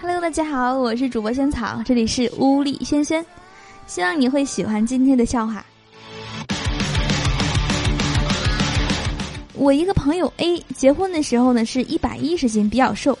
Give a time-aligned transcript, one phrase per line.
[0.00, 3.24] Hello，大家好，我是主播仙草，这里是乌里轩轩，
[3.86, 5.64] 希望你会喜欢今天的笑话。
[9.52, 13.16] 我一个朋友 A 结婚的时候呢是一百一十斤，比较瘦，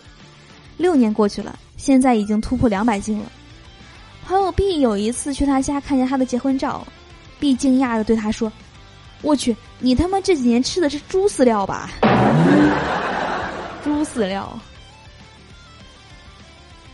[0.76, 3.30] 六年过去了，现在已经突破两百斤了。
[4.26, 6.84] 朋友 B 有一次去他家看见他的结婚照
[7.38, 8.52] ，B 惊讶的对他说
[9.24, 11.90] ：“我去，你他妈这几年吃的是猪饲料吧？
[13.82, 14.56] 猪饲料。”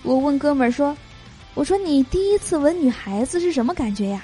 [0.03, 0.97] 我问哥们儿说
[1.55, 4.23] ：“我说你第一次吻女孩子是什么感觉呀？”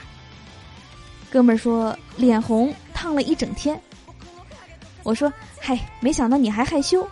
[1.30, 3.78] 哥们儿说：“脸红，烫了一整天。”
[5.02, 7.06] 我说：“嗨，没想到你还害羞。”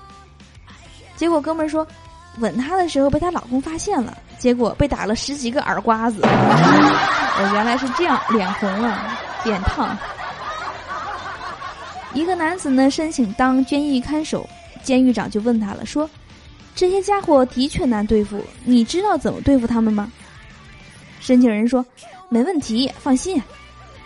[1.16, 1.86] 结果哥们儿说
[2.38, 6.20] ：“吻她的时候被她老公发现了，结果被打了十几个耳刮子。
[7.36, 9.96] ”我原来是这样，脸红了，脸烫。
[12.14, 14.48] 一个男子呢申请当监狱看守，
[14.82, 16.08] 监狱长就问他了，说。
[16.76, 20.10] 这些家伙的确难对付，你知道怎么对付他们吗？
[21.20, 21.86] 申请人说
[22.28, 23.40] ：“没问题，放心。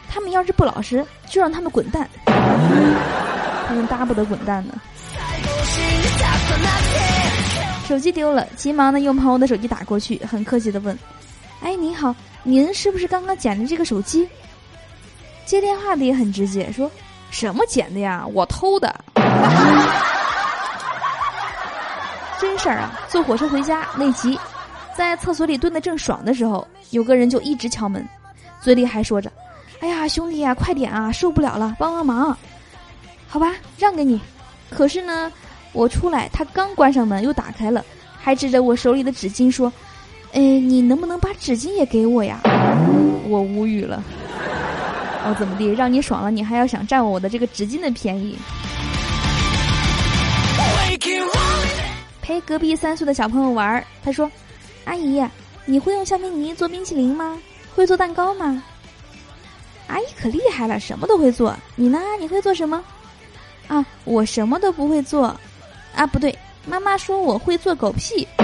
[0.06, 2.06] 他们要是不老实，就让他们滚蛋。
[2.27, 4.75] 他们巴不得滚蛋呢。”
[7.89, 10.95] 手机丢了，急忙的用朋友的手机打过去，很客气的问
[11.65, 14.28] ：“哎，您好，您是不是刚刚捡的这个手机？”
[15.47, 16.91] 接电话的也很直接，说
[17.31, 18.25] ：“什么捡的呀？
[18.33, 18.95] 我偷的。
[22.41, 22.98] ”真事儿啊！
[23.09, 24.39] 坐火车回家，内急，
[24.97, 28.06] 在厕所里蹲的正爽的时候，有个人就一直敲门，
[28.61, 29.31] 嘴里还说着
[29.83, 32.37] ：“哎呀，兄弟呀，快点啊，受不了了，帮帮忙！”
[33.27, 34.21] 好吧，让给你。
[34.71, 35.33] 可是呢，
[35.73, 37.84] 我出来，他刚关上门又打开了，
[38.17, 39.73] 还指着我手里的纸巾说
[40.33, 42.39] ：“哎，你能不能把纸巾也给我呀？”
[43.27, 44.01] 我无语了。
[45.24, 45.66] 哦，怎么地？
[45.74, 48.38] 让你爽了，你还要想占我的这个纸巾的便宜？
[52.22, 54.30] 陪隔壁三岁的小朋友玩，他说
[54.84, 55.25] ：“阿姨，
[55.64, 57.38] 你会用橡皮泥做冰淇淋吗？
[57.75, 58.62] 会做蛋糕吗？”
[59.88, 61.56] 阿姨可厉害了，什么都会做。
[61.75, 61.98] 你呢？
[62.20, 62.84] 你会做什么？
[63.66, 65.34] 啊，我什么都不会做。
[65.94, 68.28] 啊，不对，妈妈说我会做狗屁。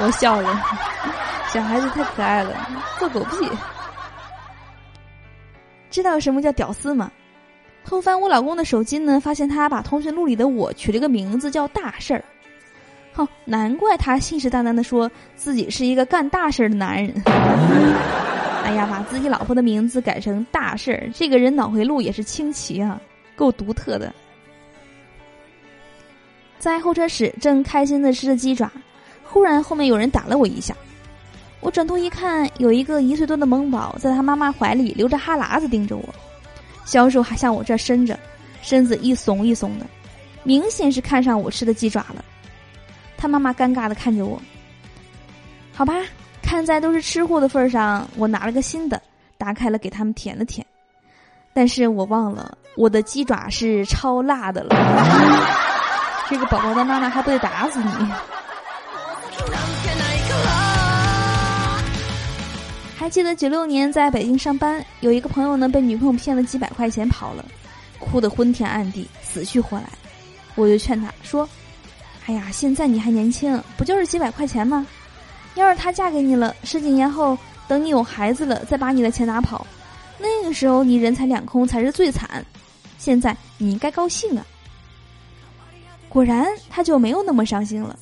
[0.00, 0.62] 我笑了，
[1.52, 2.54] 小孩子太可爱了，
[2.98, 3.48] 做狗屁。
[5.90, 7.10] 知道什么叫屌丝吗？
[7.84, 12.22] 偷翻我老公的手机呢，发现他把通讯录里的我取了个名字叫大事儿。
[13.14, 17.14] 哦，难怪他信誓旦旦的说自己是一个干大事儿的男人。
[18.62, 23.00] 哎呀，把自己老婆的名字改成大事儿，这个人脑回路也是清奇啊，
[23.34, 24.12] 够独特的。
[26.58, 28.70] 在候车室正开心的吃着鸡爪，
[29.24, 30.76] 忽然后面有人打了我一下，
[31.60, 36.08] 我转头一看，有一个一岁多的萌宝在他妈妈怀里流着哈喇子盯着我，
[36.84, 38.18] 小手还向我这伸着，
[38.62, 39.86] 身子一耸一耸的，
[40.44, 42.24] 明显是看上我吃的鸡爪了。
[43.16, 44.40] 他妈妈尴尬的看着我，
[45.74, 45.94] 好吧，
[46.40, 49.02] 看在都是吃货的份上，我拿了个新的，
[49.36, 50.64] 打开了给他们舔了舔，
[51.52, 54.76] 但是我忘了我的鸡爪是超辣的了，
[56.30, 58.12] 这个宝宝的妈妈还不得打死你？
[62.98, 67.44] 还记得九六年在北京上班，有一个朋友呢被女朋友骗了几百块钱跑了，
[68.00, 69.88] 哭得昏天暗地，死去活来，
[70.56, 71.48] 我就劝他说。
[72.26, 74.84] 哎呀，现在你还年轻，不就是几百块钱吗？
[75.54, 77.38] 要是她嫁给你了，十几年后
[77.68, 79.64] 等你有孩子了，再把你的钱拿跑，
[80.18, 82.44] 那个时候你人财两空才是最惨。
[82.98, 84.44] 现在你应该高兴啊！
[86.08, 87.96] 果然，他就没有那么伤心了。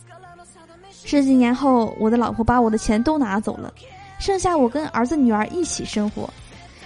[1.05, 3.71] 十几年后，我的老婆把我的钱都拿走了，
[4.19, 6.29] 剩下我跟儿子女儿一起生活，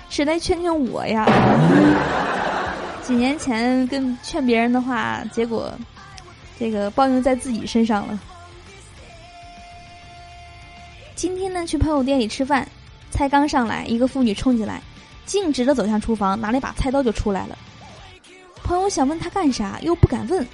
[0.09, 1.27] 谁来劝劝我呀？
[3.03, 5.73] 几年前跟劝别人的话，结果。
[6.59, 8.21] 这个报应在自己身上了。
[11.15, 12.69] 今天呢，去朋友店里吃饭，
[13.11, 14.83] 菜刚上来，一个妇女冲进来，
[15.25, 17.57] 径直的走向厨房，拿了一把菜刀就出来了。
[18.63, 20.47] 朋友想问她干啥，又不敢问。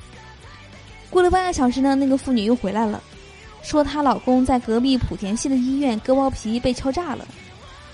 [1.10, 3.02] 过了半个小时呢，那个妇女又回来了，
[3.66, 7.26] 说她老公在隔壁莆田系的医院割包皮被敲诈了。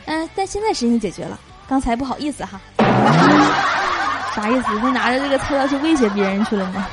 [0.05, 2.61] 嗯，但现在事情解决了，刚才不好意思哈。
[4.37, 4.79] 啥意思？
[4.81, 6.87] 他拿着这个菜刀去威胁别人去了吗？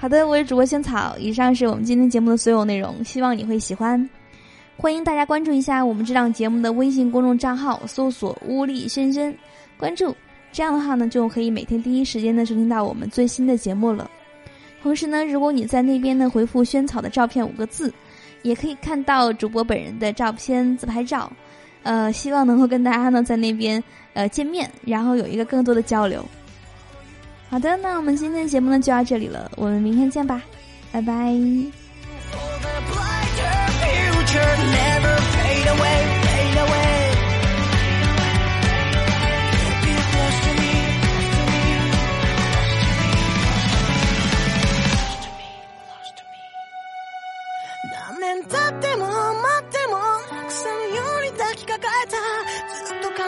[0.00, 1.14] 好的，我是主播萱草。
[1.18, 4.08] 以上是我们今天节目的所有内容，希望你会喜欢。
[4.78, 9.36] 欢迎大家关注一下我们这档节目的微信公众账号，搜索“乌力轩轩”，
[9.76, 10.16] 关注。
[10.56, 14.10] 这样的话呢，就可以每天第一时间的收听到我们最新的节目了。
[14.82, 17.92] 同时呢，如果你在那边呢回复“萱草”的照片五个字，
[18.40, 21.30] 也可以看到主播本人的照片自拍照。
[21.82, 26.24] 呃，希望能够跟大家呢在那边呃见面，然后有一个更多的交流。
[27.50, 30.40] 好的，那我们今天的节目呢就到这里了，我们明天见吧，
[30.90, 31.34] 拜拜。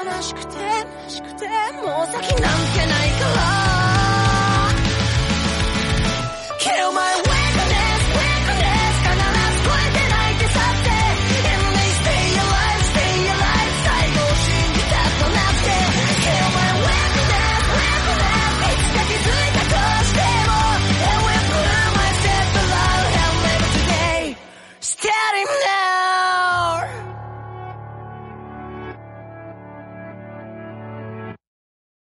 [0.04, 1.48] 悲しくて悲しくて
[1.82, 3.38] もう先なんてないから。
[6.60, 7.27] Kill my